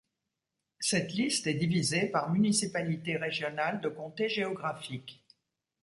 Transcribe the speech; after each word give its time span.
Cette 0.79 1.11
liste 1.13 1.45
est 1.45 1.53
divisées 1.53 2.07
par 2.07 2.31
municipalité 2.31 3.17
régionale 3.17 3.81
de 3.81 3.89
comté 3.89 4.29
géographique. 4.29 5.23